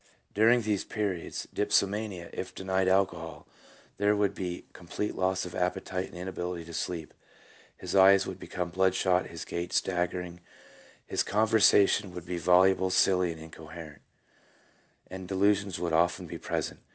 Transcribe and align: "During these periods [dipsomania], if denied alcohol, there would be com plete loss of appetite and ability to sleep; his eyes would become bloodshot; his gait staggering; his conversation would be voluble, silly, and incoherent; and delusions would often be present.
"During 0.33 0.63
these 0.63 0.83
periods 0.83 1.47
[dipsomania], 1.53 2.31
if 2.33 2.55
denied 2.55 2.87
alcohol, 2.87 3.45
there 3.97 4.15
would 4.15 4.33
be 4.33 4.65
com 4.73 4.87
plete 4.87 5.13
loss 5.13 5.45
of 5.45 5.53
appetite 5.53 6.11
and 6.11 6.27
ability 6.27 6.65
to 6.65 6.73
sleep; 6.73 7.13
his 7.77 7.95
eyes 7.95 8.25
would 8.25 8.39
become 8.39 8.71
bloodshot; 8.71 9.27
his 9.27 9.45
gait 9.45 9.71
staggering; 9.71 10.39
his 11.05 11.21
conversation 11.21 12.15
would 12.15 12.25
be 12.25 12.39
voluble, 12.39 12.89
silly, 12.89 13.31
and 13.31 13.39
incoherent; 13.39 14.01
and 15.05 15.27
delusions 15.27 15.77
would 15.77 15.93
often 15.93 16.25
be 16.25 16.39
present. 16.39 16.79